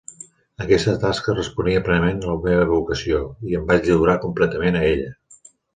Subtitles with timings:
[0.63, 5.17] Aquesta tasca responia plenament a la meva vocació, i em vaig lliurar completament a ella.